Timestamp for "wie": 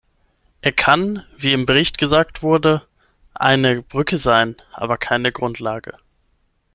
1.37-1.53